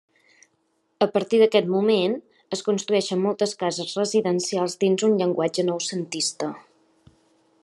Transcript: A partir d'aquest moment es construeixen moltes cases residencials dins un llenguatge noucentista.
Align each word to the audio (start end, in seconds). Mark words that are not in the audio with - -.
A 1.05 1.07
partir 1.17 1.41
d'aquest 1.41 1.69
moment 1.73 2.15
es 2.57 2.65
construeixen 2.69 3.23
moltes 3.27 3.55
cases 3.63 3.95
residencials 4.03 4.81
dins 4.85 5.09
un 5.11 5.17
llenguatge 5.21 5.71
noucentista. 5.73 6.55